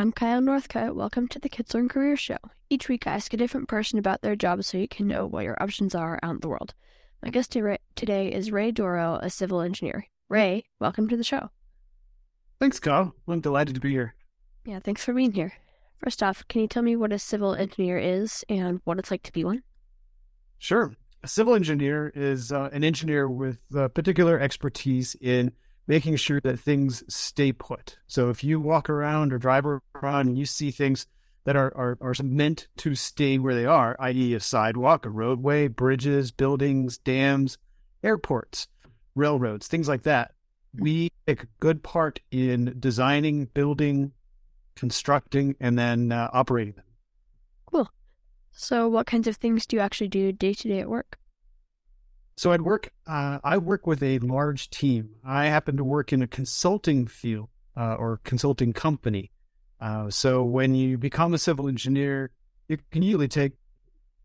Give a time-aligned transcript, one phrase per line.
[0.00, 0.94] I'm Kyle Northcutt.
[0.94, 2.38] Welcome to the Kids Learn Career Show.
[2.70, 5.44] Each week, I ask a different person about their job so you can know what
[5.44, 6.72] your options are out in the world.
[7.22, 7.54] My guest
[7.96, 10.06] today is Ray Doro, a civil engineer.
[10.30, 11.50] Ray, welcome to the show.
[12.58, 13.14] Thanks, Kyle.
[13.28, 14.14] I'm delighted to be here.
[14.64, 15.52] Yeah, thanks for being here.
[15.98, 19.24] First off, can you tell me what a civil engineer is and what it's like
[19.24, 19.62] to be one?
[20.56, 20.94] Sure.
[21.22, 25.52] A civil engineer is uh, an engineer with uh, particular expertise in
[25.86, 27.98] making sure that things stay put.
[28.06, 31.06] So if you walk around or drive around and you see things
[31.44, 35.68] that are, are, are meant to stay where they are, i.e., a sidewalk, a roadway,
[35.68, 37.58] bridges, buildings, dams,
[38.02, 38.68] airports,
[39.14, 40.32] railroads, things like that,
[40.78, 44.12] we take a good part in designing, building,
[44.76, 46.84] constructing, and then uh, operating them.
[47.66, 47.90] Cool.
[48.52, 51.18] So, what kinds of things do you actually do day to day at work?
[52.36, 52.92] So I'd work.
[53.06, 55.10] Uh, I work with a large team.
[55.24, 59.30] I happen to work in a consulting field uh, or consulting company.
[59.80, 62.30] Uh, so when you become a civil engineer,
[62.68, 63.52] you can usually take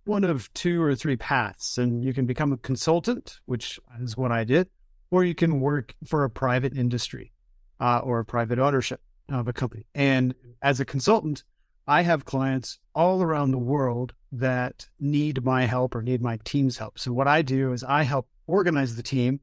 [0.05, 4.31] one of two or three paths, and you can become a consultant, which is what
[4.31, 4.69] I did,
[5.09, 7.31] or you can work for a private industry
[7.79, 9.87] uh, or a private ownership of a company.
[9.95, 11.43] And as a consultant,
[11.87, 16.77] I have clients all around the world that need my help or need my team's
[16.77, 16.97] help.
[16.97, 19.39] So what I do is I help organize the team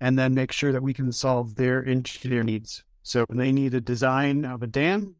[0.00, 2.84] and then make sure that we can solve their engineer needs.
[3.02, 5.16] So when they need a design of a dam,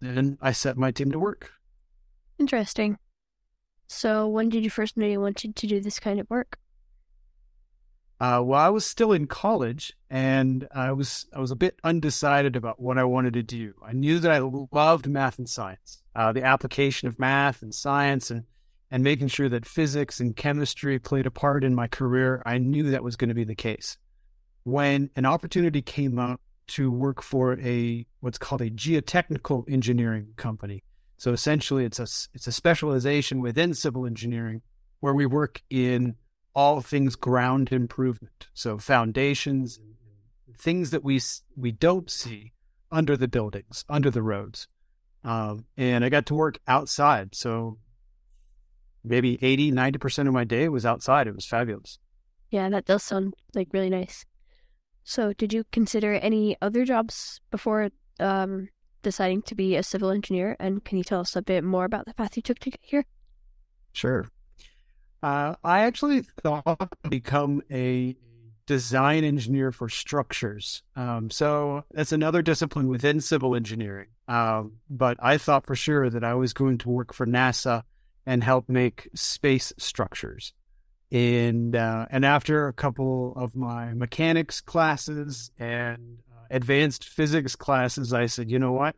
[0.00, 1.50] then I set my team to work.
[2.38, 2.98] Interesting.
[3.86, 6.58] So when did you first know you wanted to do this kind of work?
[8.20, 12.54] Uh, well, I was still in college, and I was I was a bit undecided
[12.54, 13.74] about what I wanted to do.
[13.84, 14.38] I knew that I
[14.72, 18.44] loved math and science, uh, the application of math and science, and
[18.90, 22.42] and making sure that physics and chemistry played a part in my career.
[22.46, 23.98] I knew that was going to be the case.
[24.62, 30.84] When an opportunity came up to work for a what's called a geotechnical engineering company,
[31.16, 34.62] so essentially it's a it's a specialization within civil engineering
[35.00, 36.14] where we work in
[36.54, 38.48] all things ground improvement.
[38.54, 39.80] So foundations,
[40.56, 41.20] things that we
[41.56, 42.52] we don't see
[42.90, 44.68] under the buildings, under the roads.
[45.24, 47.34] Um, and I got to work outside.
[47.34, 47.78] So
[49.02, 51.26] maybe 80, 90% of my day was outside.
[51.26, 51.98] It was fabulous.
[52.50, 54.24] Yeah, that does sound like really nice.
[55.02, 58.68] So, did you consider any other jobs before um,
[59.02, 60.56] deciding to be a civil engineer?
[60.58, 62.80] And can you tell us a bit more about the path you took to get
[62.82, 63.04] here?
[63.92, 64.28] Sure.
[65.24, 68.14] Uh, I actually thought become a
[68.66, 70.82] design engineer for structures.
[70.96, 74.08] Um, so that's another discipline within civil engineering.
[74.28, 77.84] Um, but I thought for sure that I was going to work for NASA
[78.26, 80.52] and help make space structures.
[81.10, 88.12] And uh, and after a couple of my mechanics classes and uh, advanced physics classes,
[88.12, 88.94] I said, you know what?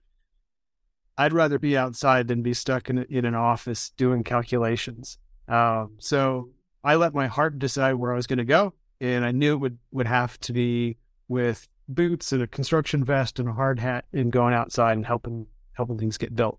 [1.17, 5.19] I'd rather be outside than be stuck in, in an office doing calculations.
[5.49, 6.51] Um, so
[6.83, 9.59] I let my heart decide where I was going to go, and I knew it
[9.59, 10.97] would would have to be
[11.29, 15.47] with boots and a construction vest and a hard hat and going outside and helping
[15.73, 16.59] helping things get built.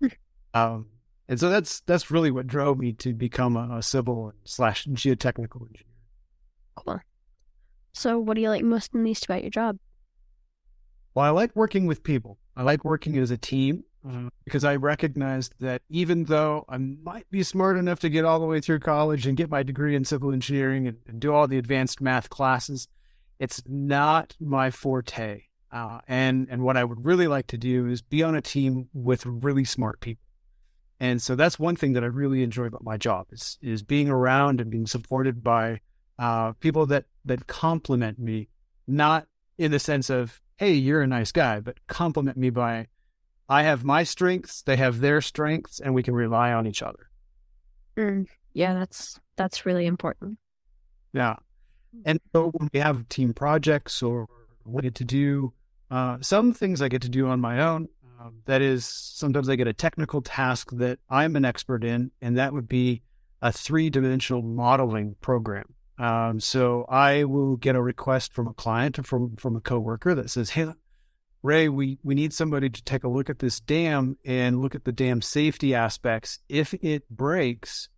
[0.54, 0.88] Um,
[1.28, 5.62] and so that's that's really what drove me to become a, a civil slash geotechnical
[5.62, 5.86] engineer.
[6.74, 7.00] Cool.
[7.94, 9.78] So, what do you like most and least about your job?
[11.14, 12.38] Well, I like working with people.
[12.56, 13.84] I like working as a team.
[14.06, 14.28] Mm-hmm.
[14.44, 18.46] because I recognized that even though I might be smart enough to get all the
[18.46, 21.56] way through college and get my degree in civil engineering and, and do all the
[21.56, 22.88] advanced math classes,
[23.38, 25.42] it's not my forte.
[25.70, 28.88] Uh, and and what I would really like to do is be on a team
[28.92, 30.26] with really smart people.
[30.98, 34.08] And so that's one thing that I really enjoy about my job is is being
[34.08, 35.80] around and being supported by
[36.18, 38.48] uh, people that that compliment me,
[38.86, 39.26] not
[39.58, 42.88] in the sense of hey you're a nice guy, but compliment me by
[43.48, 47.10] I have my strengths, they have their strengths, and we can rely on each other.
[47.96, 50.38] Mm, yeah, that's that's really important.
[51.12, 51.36] Yeah,
[52.04, 54.26] and so when we have team projects or
[54.64, 55.52] we get to do
[55.90, 57.88] uh, some things, I get to do on my own.
[58.20, 62.38] Um, that is, sometimes I get a technical task that I'm an expert in, and
[62.38, 63.02] that would be
[63.42, 65.74] a three dimensional modeling program.
[65.98, 70.14] Um, so I will get a request from a client or from from a coworker
[70.14, 70.72] that says, "Hey,
[71.42, 74.84] Ray, we, we need somebody to take a look at this dam and look at
[74.84, 76.38] the dam safety aspects.
[76.48, 77.88] If it breaks,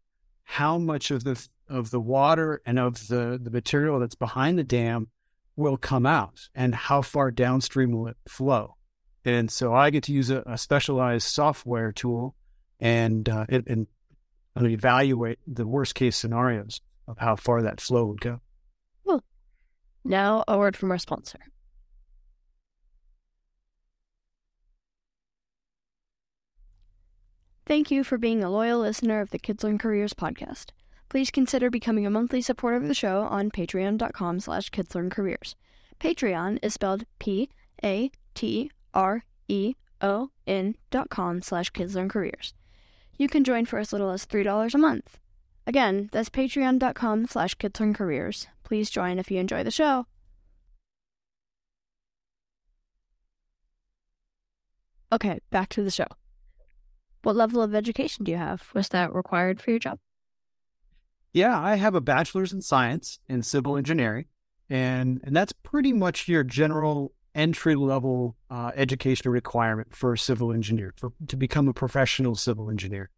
[0.45, 4.65] how much of the of the water and of the, the material that's behind the
[4.65, 5.09] dam
[5.57, 8.77] will come out and how far downstream will it flow?
[9.25, 12.35] And so I get to use a, a specialized software tool
[12.81, 13.87] and, uh, and, and
[14.57, 18.41] evaluate the worst case scenarios of how far that flow would go.
[19.05, 19.25] Well,
[20.05, 21.41] now a word from our sponsor.
[27.67, 30.67] Thank you for being a loyal listener of the Kids Learn Careers podcast.
[31.09, 35.55] Please consider becoming a monthly supporter of the show on patreon.com slash kidslearncareers.
[35.99, 37.55] Patreon is spelled P-A-T-R-E-O-N
[40.91, 42.53] dot com slash kidslearncareers.
[43.17, 45.19] You can join for as little as $3 a month.
[45.67, 48.49] Again, that's patreon.com slash kidslearncareers.
[48.65, 50.07] Please join if you enjoy the show.
[55.13, 56.09] Okay, back to the show.
[57.25, 58.69] What level of education do you have?
[58.75, 59.99] Was that required for your job?
[61.33, 64.27] Yeah, I have a bachelor's in science in civil engineering,
[64.69, 70.53] and and that's pretty much your general entry level uh, education requirement for a civil
[70.53, 73.09] engineer for to become a professional civil engineer.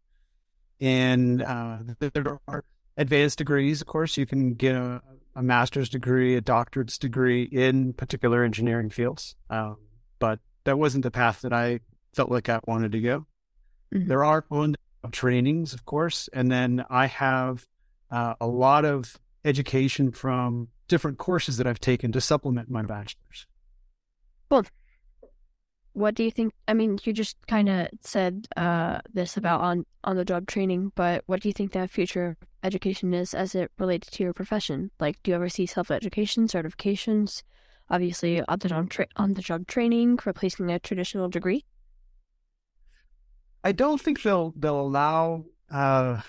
[0.79, 2.63] And uh, there are
[2.95, 4.15] advanced degrees, of course.
[4.15, 5.01] You can get a,
[5.35, 9.77] a master's degree, a doctorate's degree in particular engineering fields, um,
[10.17, 11.81] but that wasn't the path that I
[12.13, 13.27] felt like I wanted to go.
[13.93, 14.07] Mm-hmm.
[14.07, 14.75] There are on
[15.11, 17.65] trainings, of course, and then I have
[18.11, 23.47] uh, a lot of education from different courses that I've taken to supplement my bachelor's.
[24.49, 24.65] Well,
[25.93, 26.53] what do you think?
[26.67, 30.91] I mean, you just kind of said uh, this about on on the job training,
[30.95, 34.91] but what do you think that future education is as it relates to your profession?
[34.99, 37.43] Like, do you ever see self education certifications?
[37.89, 41.65] Obviously, on the job tra- on the job training replacing a traditional degree.
[43.63, 46.21] I don't think they'll they'll allow uh,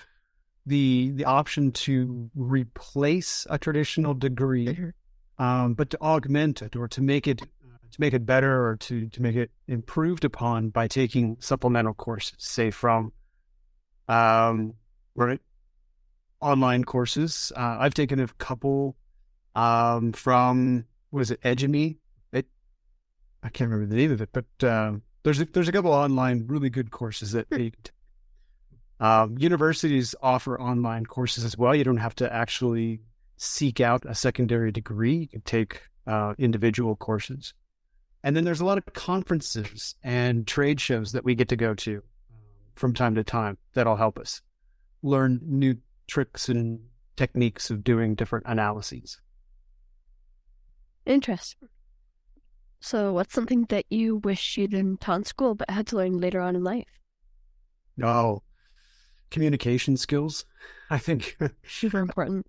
[0.65, 4.91] the the option to replace a traditional degree,
[5.37, 9.07] um, but to augment it or to make it to make it better or to
[9.09, 13.11] to make it improved upon by taking supplemental courses, say from
[14.07, 14.73] um,
[15.15, 15.41] right
[16.41, 17.51] online courses.
[17.55, 18.95] Uh, I've taken a couple
[19.55, 21.97] um, from was it Edgemy?
[22.31, 22.45] It
[23.43, 26.45] I can't remember the name of it, but um, there's a, there's a couple online
[26.47, 27.71] really good courses that they
[28.99, 31.75] um, universities offer online courses as well.
[31.75, 33.01] You don't have to actually
[33.37, 35.15] seek out a secondary degree.
[35.15, 37.53] You can take uh, individual courses.
[38.23, 41.75] And then there's a lot of conferences and trade shows that we get to go
[41.75, 42.39] to um,
[42.73, 44.41] from time to time that'll help us
[45.03, 45.75] learn new
[46.07, 46.79] tricks and
[47.15, 49.21] techniques of doing different analyses.
[51.05, 51.69] Interesting.
[52.81, 56.17] So, what's something that you wish you'd been taught in school but had to learn
[56.17, 56.87] later on in life?
[58.01, 58.43] Oh,
[59.29, 60.45] communication skills.
[60.89, 61.37] I think
[61.67, 62.47] super important.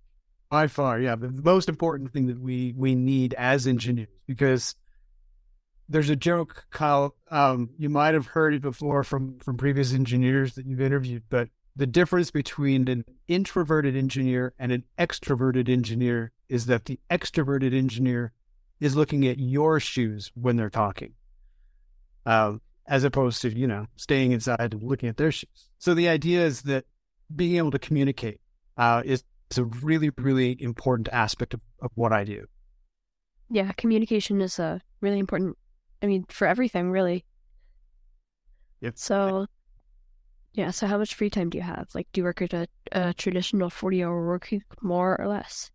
[0.50, 4.75] By far, yeah, the most important thing that we we need as engineers because
[5.88, 7.17] there's a joke, Kyle.
[7.31, 11.49] Um, you might have heard it before from from previous engineers that you've interviewed, but
[11.77, 18.32] the difference between an introverted engineer and an extroverted engineer is that the extroverted engineer
[18.81, 21.15] is looking at your shoes when they're talking.
[22.27, 25.69] Um, as opposed to, you know, staying inside and looking at their shoes.
[25.79, 26.85] So the idea is that
[27.35, 28.41] being able to communicate
[28.77, 32.47] uh, is, is a really, really important aspect of, of what I do.
[33.49, 35.56] Yeah, communication is a really important,
[36.03, 37.25] I mean, for everything, really.
[38.81, 38.94] Yep.
[38.97, 39.47] So,
[40.53, 41.88] yeah, so how much free time do you have?
[41.94, 45.71] Like, do you work at a, a traditional 40 hour work week more or less?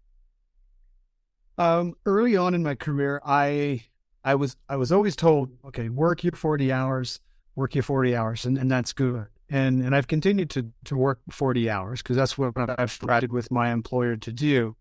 [1.57, 3.85] Um, early on in my career, I
[4.23, 7.19] I was I was always told, okay, work your forty hours,
[7.55, 9.27] work your forty hours, and, and that's good.
[9.49, 13.51] And and I've continued to to work forty hours because that's what I've started with
[13.51, 14.75] my employer to do.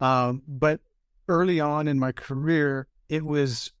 [0.00, 0.80] Um, but
[1.28, 3.72] early on in my career, it was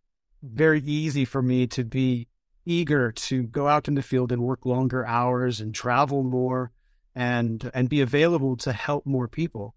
[0.42, 2.28] very easy for me to be
[2.66, 6.72] eager to go out in the field and work longer hours and travel more
[7.14, 9.74] and and be available to help more people.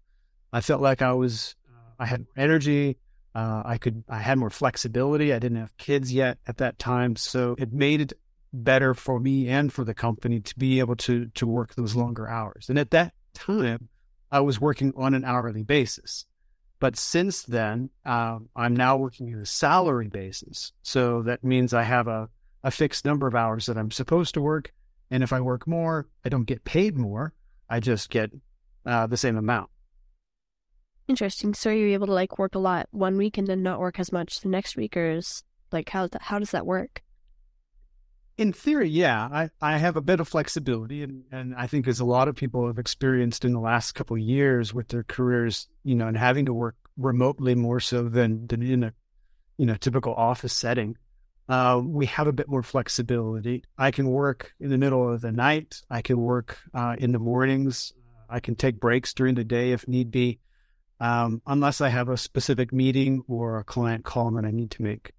[0.52, 1.54] I felt like I was
[1.98, 2.98] I had energy,
[3.34, 5.32] uh, I could, I had more flexibility.
[5.32, 8.12] I didn't have kids yet at that time, so it made it
[8.52, 12.28] better for me and for the company to be able to to work those longer
[12.28, 12.68] hours.
[12.68, 13.88] And at that time,
[14.30, 16.24] I was working on an hourly basis.
[16.80, 20.72] But since then, um, I'm now working on a salary basis.
[20.82, 22.28] So that means I have a,
[22.62, 24.72] a fixed number of hours that I'm supposed to work.
[25.10, 27.32] And if I work more, I don't get paid more.
[27.68, 28.30] I just get
[28.86, 29.70] uh, the same amount.
[31.08, 31.54] Interesting.
[31.54, 34.12] So you're able to like work a lot one week and then not work as
[34.12, 37.02] much the next week, or is like how how does that work?
[38.36, 41.98] In theory, yeah, I, I have a bit of flexibility, and, and I think as
[41.98, 45.66] a lot of people have experienced in the last couple of years with their careers,
[45.82, 48.92] you know, and having to work remotely more so than than in a
[49.56, 50.96] you know typical office setting.
[51.48, 53.64] Uh, we have a bit more flexibility.
[53.78, 55.80] I can work in the middle of the night.
[55.88, 57.94] I can work uh, in the mornings.
[58.28, 60.38] I can take breaks during the day if need be
[61.00, 64.82] um, unless I have a specific meeting or a client call that I need to
[64.82, 65.12] make.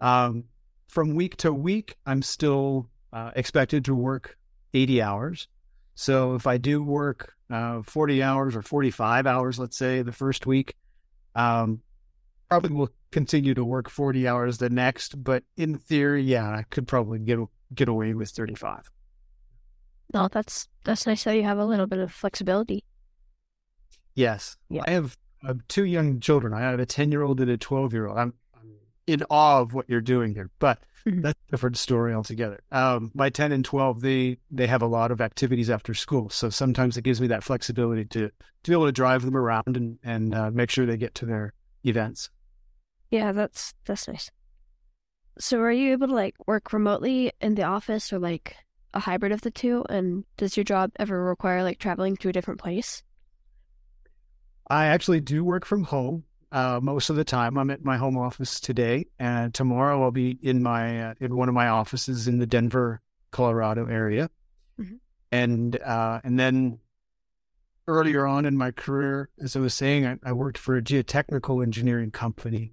[0.00, 0.44] Um,
[0.88, 4.36] from week to week, I'm still uh, expected to work
[4.74, 5.48] 80 hours.
[5.94, 10.46] So if I do work uh, 40 hours or 45 hours, let's say the first
[10.46, 10.74] week,
[11.34, 11.82] um,
[12.48, 15.22] probably will continue to work 40 hours the next.
[15.22, 17.38] But in theory, yeah, I could probably get
[17.74, 18.90] get away with 35.
[20.12, 22.84] No, that's that's nice that you have a little bit of flexibility.
[24.14, 24.82] Yes, yeah.
[24.86, 25.16] I have
[25.46, 26.52] uh, two young children.
[26.52, 28.18] I have a 10 year old and a 12 year old.
[28.18, 28.70] I'm, I'm
[29.06, 31.22] in awe of what you're doing here, but mm-hmm.
[31.22, 32.60] that's a different story altogether.
[32.70, 36.30] Um, my 10 and 12, they, they have a lot of activities after school.
[36.30, 39.76] So sometimes it gives me that flexibility to, to be able to drive them around
[39.76, 41.54] and, and uh, make sure they get to their
[41.84, 42.30] events.
[43.10, 44.30] Yeah, that's, that's nice.
[45.38, 48.56] So are you able to like work remotely in the office or like
[48.94, 49.84] a hybrid of the two?
[49.88, 53.02] And does your job ever require like traveling to a different place?
[54.72, 57.58] I actually do work from home uh, most of the time.
[57.58, 61.50] I'm at my home office today, and tomorrow I'll be in my uh, in one
[61.50, 63.02] of my offices in the Denver,
[63.32, 64.30] Colorado area.
[64.80, 64.94] Mm-hmm.
[65.30, 66.78] And uh, and then
[67.86, 71.62] earlier on in my career, as I was saying, I, I worked for a geotechnical
[71.62, 72.72] engineering company.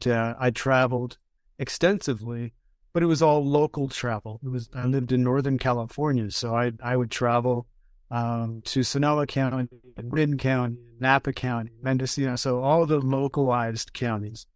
[0.00, 1.18] And, uh, I traveled
[1.58, 2.54] extensively,
[2.94, 4.40] but it was all local travel.
[4.42, 7.66] It was I lived in Northern California, so I I would travel
[8.14, 9.68] um, to Sonoma County,
[10.00, 14.46] Marin County, Napa County, Mendocino, so all the localized counties.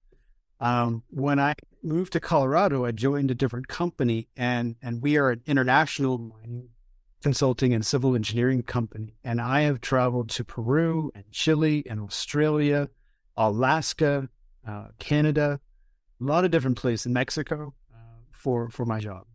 [0.61, 5.31] Um, when I moved to Colorado, I joined a different company, and and we are
[5.31, 6.69] an international mining
[7.21, 9.17] consulting and civil engineering company.
[9.25, 12.88] And I have traveled to Peru and Chile and Australia,
[13.37, 14.29] Alaska,
[14.67, 15.59] uh, Canada,
[16.21, 19.27] a lot of different places in Mexico uh, for for my job,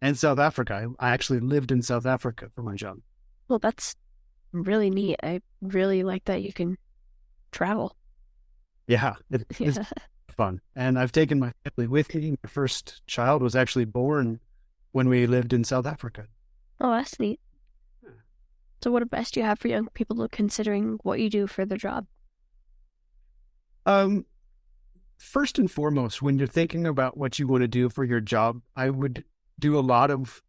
[0.00, 0.88] and South Africa.
[1.00, 2.98] I, I actually lived in South Africa for my job.
[3.52, 3.96] Well, that's
[4.52, 5.16] really neat.
[5.22, 6.78] I really like that you can
[7.50, 7.94] travel.
[8.86, 9.68] Yeah, it, yeah.
[9.68, 9.78] it's
[10.34, 10.62] fun.
[10.74, 12.30] And I've taken my family with me.
[12.42, 14.40] My first child was actually born
[14.92, 16.28] when we lived in South Africa.
[16.80, 17.40] Oh, that's neat.
[18.82, 21.76] So, what advice do you have for young people considering what you do for their
[21.76, 22.06] job?
[23.84, 24.24] Um,
[25.18, 28.62] first and foremost, when you're thinking about what you want to do for your job,
[28.74, 29.24] I would
[29.58, 30.42] do a lot of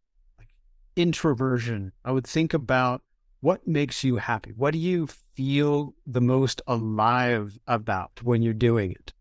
[0.96, 1.92] introversion.
[2.04, 3.02] I would think about
[3.40, 4.52] what makes you happy.
[4.56, 9.12] What do you feel the most alive about when you're doing it?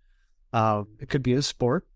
[0.54, 1.88] Uh, it could be a sport,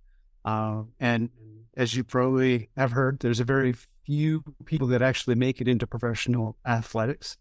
[0.44, 1.30] uh, and
[1.76, 5.86] as you probably have heard, there's a very few people that actually make it into
[5.86, 7.38] professional athletics.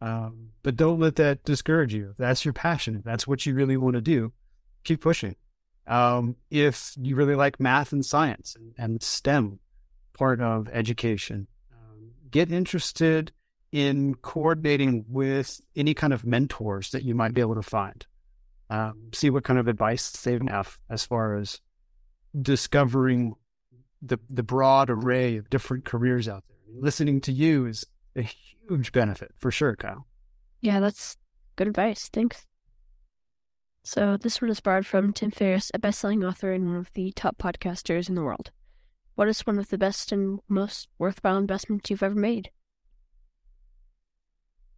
[0.00, 2.14] Um, but don't let that discourage you.
[2.18, 4.32] That's your passion, that's what you really want to do,
[4.84, 5.36] keep pushing.
[5.86, 9.58] Um, if you really like math and science and, STEM
[10.16, 11.48] part of education,
[12.30, 13.32] get interested
[13.72, 18.06] in coordinating with any kind of mentors that you might be able to find.
[18.68, 21.60] Um, see what kind of advice they have as far as
[22.40, 23.34] discovering
[24.02, 26.56] the the broad array of different careers out there.
[26.80, 27.84] Listening to you is
[28.16, 30.06] a huge benefit for sure, Kyle.
[30.60, 31.16] Yeah, that's
[31.56, 32.08] good advice.
[32.12, 32.46] Thanks.
[33.82, 37.12] So this one is borrowed from Tim Ferriss, a best-selling author and one of the
[37.12, 38.50] top podcasters in the world.
[39.20, 42.50] What is one of the best and most worthwhile investments you've ever made?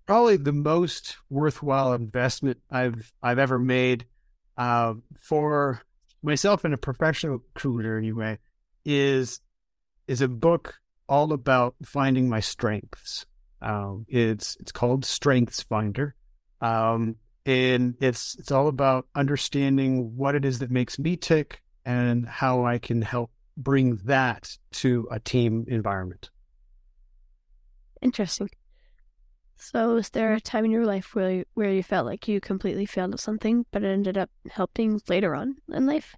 [0.04, 4.06] Probably the most worthwhile investment I've I've ever made
[4.56, 5.82] uh, for
[6.24, 8.40] myself and a professional recruiter anyway
[8.84, 9.38] is
[10.08, 10.74] is a book
[11.08, 13.26] all about finding my strengths.
[13.60, 16.16] Um, it's it's called Strengths Finder.
[16.60, 17.14] Um,
[17.46, 22.64] and it's it's all about understanding what it is that makes me tick and how
[22.64, 26.30] I can help bring that to a team environment.
[28.00, 28.50] Interesting.
[29.56, 32.40] So, is there a time in your life where you, where you felt like you
[32.40, 36.16] completely failed at something, but it ended up helping later on in life?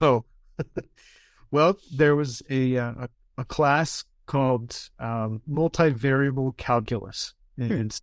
[0.00, 0.24] Oh,
[1.50, 7.34] well, there was a uh, a, class called um, multivariable calculus.
[7.58, 7.72] Hmm.
[7.72, 8.00] It's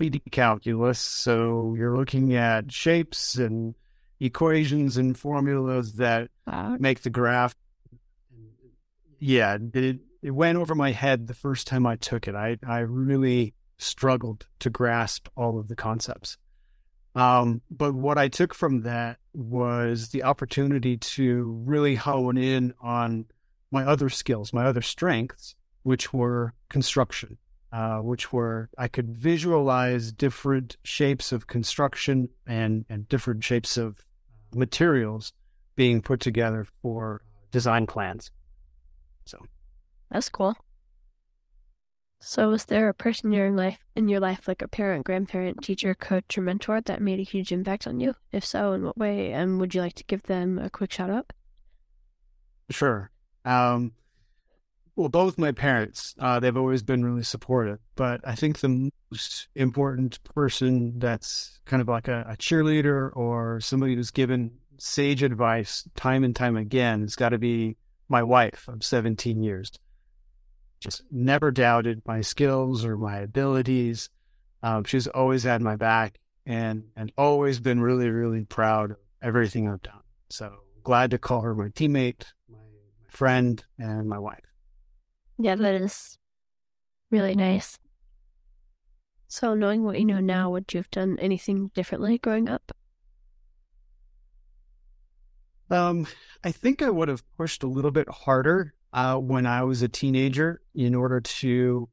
[0.00, 0.98] 3D calculus.
[0.98, 3.74] So you're looking at shapes and
[4.24, 6.76] equations and formulas that wow.
[6.78, 7.54] make the graph.
[9.18, 12.34] Yeah, it, it went over my head the first time I took it.
[12.34, 16.36] I, I really struggled to grasp all of the concepts.
[17.14, 23.26] Um, but what I took from that was the opportunity to really hone in on
[23.70, 27.38] my other skills, my other strengths, which were construction
[27.74, 34.04] uh, which were I could visualize different shapes of construction and and different shapes of
[34.56, 35.32] materials
[35.76, 38.30] being put together for design plans.
[39.24, 39.38] So
[40.10, 40.56] that's cool.
[42.26, 45.62] So, was there a person in your life, in your life, like a parent, grandparent,
[45.62, 48.14] teacher, coach, or mentor, that made a huge impact on you?
[48.32, 49.32] If so, in what way?
[49.32, 51.34] And would you like to give them a quick shout out?
[52.70, 53.10] Sure.
[53.44, 53.92] Um,
[54.96, 57.78] well, both my parents, uh, they've always been really supportive.
[57.94, 58.90] But I think the
[59.54, 65.88] important person that's kind of like a, a cheerleader or somebody who's given sage advice
[65.94, 67.76] time and time again has got to be
[68.08, 69.72] my wife of 17 years.
[70.80, 74.10] Just never doubted my skills or my abilities.
[74.62, 79.68] Um, she's always had my back and and always been really, really proud of everything
[79.68, 80.02] I've done.
[80.28, 80.52] So
[80.82, 82.58] glad to call her my teammate, my
[83.08, 84.44] friend, and my wife.
[85.38, 86.18] Yeah, that is
[87.10, 87.78] really nice.
[89.34, 92.70] So, knowing what you know now, would you have done anything differently growing up?
[95.68, 96.06] Um,
[96.44, 99.88] I think I would have pushed a little bit harder uh, when I was a
[99.88, 101.88] teenager in order to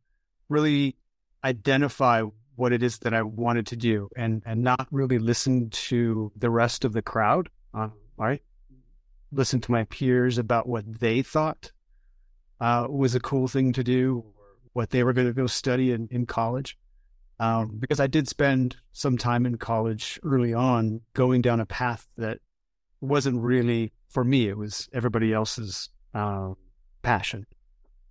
[0.49, 0.97] really
[1.43, 2.21] identify
[2.57, 6.51] what it is that I wanted to do and and not really listen to the
[6.51, 7.49] rest of the crowd.
[7.73, 8.43] Uh, right,
[9.31, 11.71] listen to my peers about what they thought
[12.59, 14.43] uh, was a cool thing to do, or
[14.73, 16.77] what they were going to go study in, in college.
[17.41, 22.07] Um, because I did spend some time in college early on going down a path
[22.15, 22.37] that
[23.01, 24.47] wasn't really for me.
[24.47, 26.51] It was everybody else's uh,
[27.01, 27.47] passion.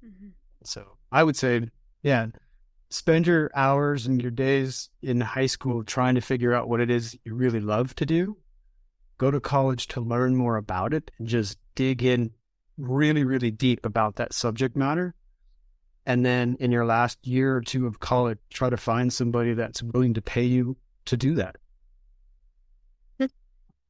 [0.05, 0.31] Mm-hmm.
[0.65, 1.69] So I would say,
[2.03, 2.27] yeah,
[2.89, 6.91] spend your hours and your days in high school trying to figure out what it
[6.91, 8.37] is you really love to do.
[9.17, 12.33] Go to college to learn more about it and just dig in
[12.77, 15.15] really, really deep about that subject matter.
[16.07, 19.83] And then in your last year or two of college, try to find somebody that's
[19.83, 21.57] willing to pay you to do that.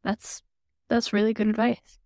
[0.03, 0.43] That's
[0.89, 1.99] that's really good advice.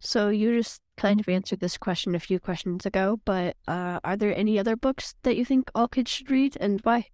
[0.00, 4.16] So you just kind of answered this question a few questions ago, but uh, are
[4.16, 7.06] there any other books that you think all kids should read and why?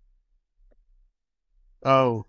[1.84, 2.26] Oh,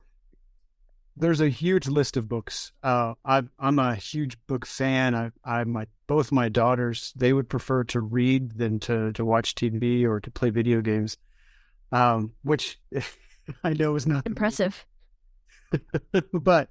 [1.16, 2.72] there's a huge list of books.
[2.84, 5.16] Uh, I, am a huge book fan.
[5.16, 9.56] I, I, my both my daughters they would prefer to read than to to watch
[9.56, 11.18] TV or to play video games,
[11.92, 12.80] um, which
[13.64, 14.86] I know is not impressive.
[16.34, 16.70] but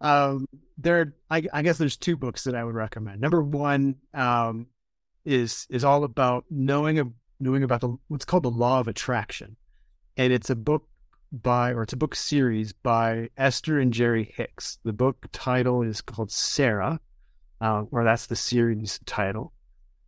[0.00, 3.20] um, there, I, I, guess there's two books that I would recommend.
[3.20, 4.68] Number one um,
[5.24, 9.56] is is all about knowing knowing about the what's called the law of attraction,
[10.16, 10.88] and it's a book
[11.32, 14.78] by, or it's a book series by Esther and Jerry Hicks.
[14.84, 17.00] The book title is called Sara,
[17.60, 19.52] uh, or that's the series title.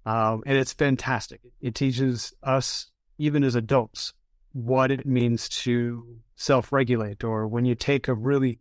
[0.06, 1.40] Um, and it's fantastic.
[1.60, 4.12] It teaches us, even as adults,
[4.52, 8.58] what it means to self regulate, or when you take a really,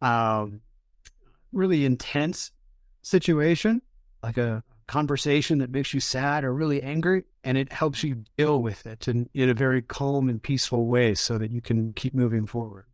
[0.00, 0.60] um,
[1.52, 2.50] really intense
[3.02, 3.82] situation,
[4.22, 8.60] like a conversation that makes you sad or really angry, and it helps you deal
[8.60, 12.14] with it in, in a very calm and peaceful way so that you can keep
[12.14, 12.86] moving forward.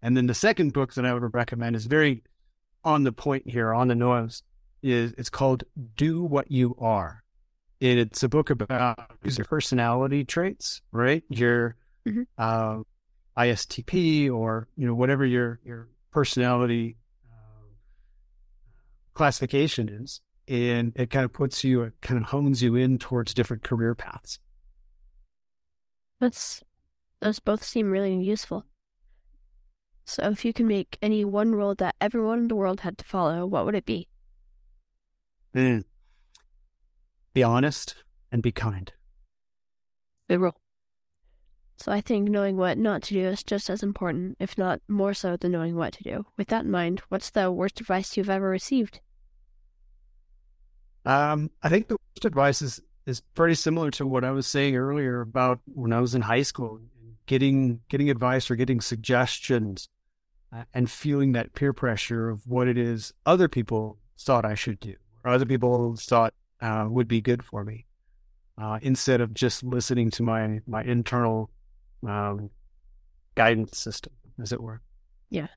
[0.00, 2.22] And then the second book that I would recommend is very
[2.84, 4.42] on the point here, on the nose,
[4.82, 5.64] is it's called
[5.96, 7.22] Do What You Are.
[7.82, 11.22] And it's a book about your personality traits, right?
[11.28, 12.22] Your mm-hmm.
[12.38, 12.82] uh,
[13.36, 17.72] ISTP or you know whatever your your personality uh,
[19.14, 23.32] classification is, and it kind of puts you, it kind of hones you in towards
[23.32, 24.40] different career paths.
[26.20, 26.62] That's,
[27.20, 28.66] those both seem really useful.
[30.04, 33.04] So if you can make any one rule that everyone in the world had to
[33.04, 34.08] follow, what would it be?
[35.54, 35.84] Mm.
[37.32, 37.94] Be honest
[38.32, 38.92] and be kind.
[40.28, 40.60] Good rule.
[41.76, 45.14] So I think knowing what not to do is just as important, if not more
[45.14, 46.26] so than knowing what to do.
[46.36, 49.00] With that in mind, what's the worst advice you've ever received?
[51.04, 54.76] Um, I think the worst advice is is pretty similar to what I was saying
[54.76, 56.80] earlier about when I was in high school,
[57.26, 59.88] getting getting advice or getting suggestions,
[60.52, 64.80] uh, and feeling that peer pressure of what it is other people thought I should
[64.80, 67.86] do, or other people thought uh, would be good for me,
[68.58, 71.50] uh, instead of just listening to my my internal
[72.06, 72.50] um,
[73.34, 74.82] guidance system, as it were.
[75.30, 75.48] Yeah.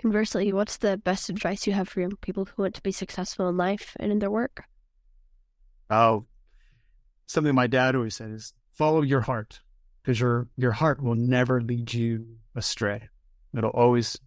[0.00, 3.48] Conversely, what's the best advice you have for young people who want to be successful
[3.48, 4.64] in life and in their work?
[5.90, 6.26] Oh,
[7.26, 9.60] something my dad always said is follow your heart
[10.02, 13.08] because your your heart will never lead you astray.
[13.56, 14.18] It'll always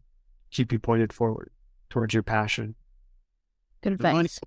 [0.52, 1.52] keep you pointed forward
[1.89, 2.76] towards your passion.
[3.82, 4.39] Good advice.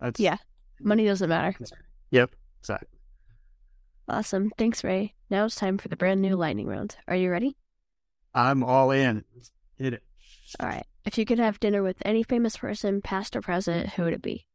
[0.00, 0.38] Money, yeah,
[0.80, 1.56] money doesn't matter.
[2.10, 2.98] Yep, exactly.
[4.08, 4.50] Awesome.
[4.58, 5.14] Thanks, Ray.
[5.30, 6.96] Now it's time for the brand new lightning round.
[7.06, 7.56] Are you ready?
[8.34, 9.24] I'm all in.
[9.76, 10.02] hit it.
[10.58, 10.86] All right.
[11.04, 14.22] If you could have dinner with any famous person, past or present, who would it
[14.22, 14.46] be?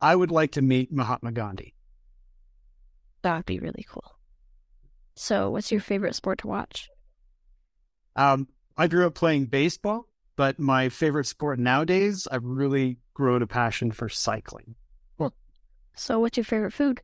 [0.00, 1.74] I would like to meet Mahatma Gandhi.
[3.22, 4.16] That would be really cool.
[5.14, 6.88] So, what's your favorite sport to watch?
[8.16, 13.46] Um, I grew up playing baseball, but my favorite sport nowadays, I've really grown a
[13.46, 14.74] passion for cycling.
[15.18, 15.34] Well,
[15.94, 17.02] So, what's your favorite food?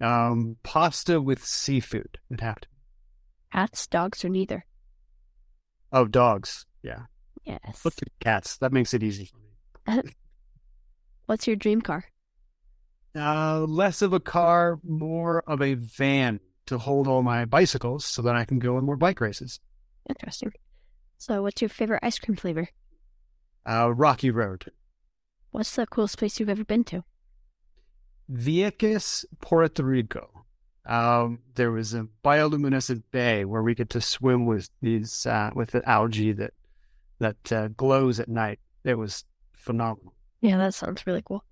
[0.00, 2.68] Um, pasta with seafood would have to.
[3.52, 4.66] Cats, dogs, or neither?
[5.92, 6.66] Oh, dogs.
[6.82, 7.02] Yeah.
[7.44, 7.86] Yes.
[8.20, 8.56] Cats.
[8.58, 9.38] That makes it easy for
[10.02, 10.02] me.
[11.26, 12.04] What's your dream car?
[13.14, 18.22] Uh, less of a car, more of a van to hold all my bicycles so
[18.22, 19.60] that I can go on more bike races.
[20.08, 20.52] Interesting.
[21.18, 22.68] So, what's your favorite ice cream flavor?
[23.68, 24.72] Uh, Rocky Road.
[25.50, 27.04] What's the coolest place you've ever been to?
[28.30, 30.30] Vieques, Puerto Rico.
[30.86, 35.70] Um, there was a bioluminescent bay where we get to swim with these uh, with
[35.70, 36.54] the algae that
[37.18, 38.58] that uh, glows at night.
[38.82, 40.14] It was phenomenal.
[40.42, 41.44] Yeah, that sounds really cool.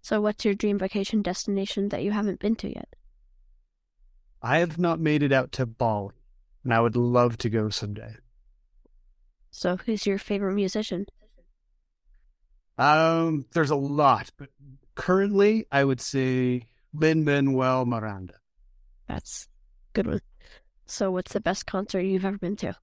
[0.00, 2.94] So, what's your dream vacation destination that you haven't been to yet?
[4.40, 6.14] I have not made it out to Bali,
[6.62, 8.16] and I would love to go someday.
[9.50, 11.06] So, who's your favorite musician?
[12.78, 14.50] Um, there's a lot, but
[14.94, 18.34] currently I would say Lin Manuel Miranda.
[19.08, 19.48] That's
[19.90, 20.20] a good one.
[20.86, 22.76] So, what's the best concert you've ever been to?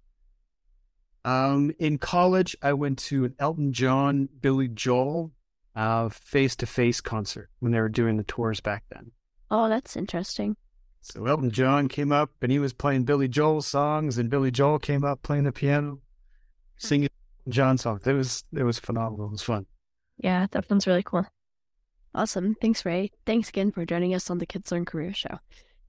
[1.23, 5.31] Um, in college, I went to an Elton John, Billy Joel,
[5.75, 9.11] uh, face-to-face concert when they were doing the tours back then.
[9.49, 10.57] Oh, that's interesting.
[11.01, 14.79] So Elton John came up and he was playing Billy Joel songs, and Billy Joel
[14.79, 15.99] came up playing the piano,
[16.77, 17.09] singing
[17.49, 18.05] John songs.
[18.05, 19.27] It was it was phenomenal.
[19.27, 19.65] It was fun.
[20.17, 21.25] Yeah, that sounds really cool.
[22.13, 22.55] Awesome.
[22.61, 23.09] Thanks, Ray.
[23.25, 25.39] Thanks again for joining us on the Kids Learn Career Show.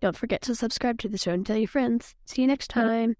[0.00, 2.14] Don't forget to subscribe to the show and tell your friends.
[2.24, 3.16] See you next time.